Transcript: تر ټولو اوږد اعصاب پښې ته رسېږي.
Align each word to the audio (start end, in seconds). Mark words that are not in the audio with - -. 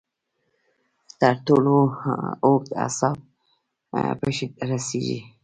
تر 1.19 1.35
ټولو 1.47 1.75
اوږد 2.45 2.71
اعصاب 2.83 3.17
پښې 4.21 4.45
ته 4.55 4.63
رسېږي. 4.71 5.19